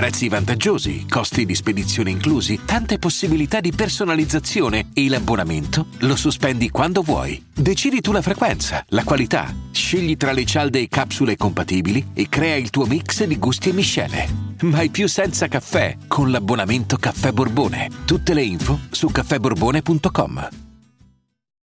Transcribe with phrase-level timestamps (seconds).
[0.00, 7.02] Prezzi vantaggiosi, costi di spedizione inclusi, tante possibilità di personalizzazione e l'abbonamento lo sospendi quando
[7.02, 7.44] vuoi.
[7.52, 12.56] Decidi tu la frequenza, la qualità, scegli tra le cialde e capsule compatibili e crea
[12.56, 14.26] il tuo mix di gusti e miscele.
[14.62, 17.90] Mai più senza caffè con l'abbonamento Caffè Borbone.
[18.06, 20.48] Tutte le info su caffèborbone.com.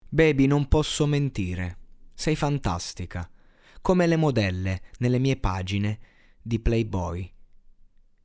[0.08, 1.78] Baby, non posso mentire.
[2.14, 3.28] Sei fantastica
[3.80, 5.98] come le modelle nelle mie pagine
[6.40, 7.31] di Playboy.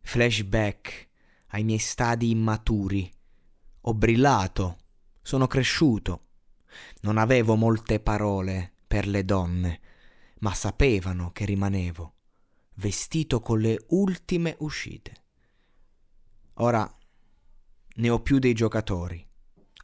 [0.07, 1.09] Flashback
[1.47, 3.11] ai miei stadi immaturi.
[3.81, 4.77] Ho brillato,
[5.21, 6.22] sono cresciuto.
[7.02, 9.81] Non avevo molte parole per le donne,
[10.39, 12.14] ma sapevano che rimanevo,
[12.75, 15.25] vestito con le ultime uscite.
[16.59, 16.89] Ora
[17.95, 19.27] ne ho più dei giocatori.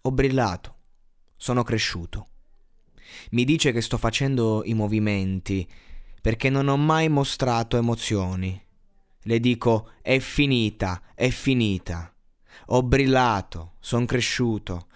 [0.03, 0.77] Ho brillato,
[1.35, 2.27] sono cresciuto.
[3.31, 5.69] Mi dice che sto facendo i movimenti
[6.21, 8.71] perché non ho mai mostrato emozioni.
[9.23, 12.13] Le dico è finita, è finita.
[12.67, 14.87] Ho brillato, son cresciuto.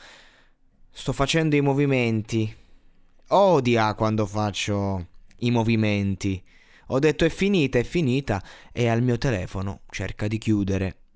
[0.92, 2.53] Sto facendo i movimenti.
[3.30, 6.44] Odia quando faccio i movimenti.
[6.88, 11.06] Ho detto è finita, è finita e al mio telefono cerca di chiudere.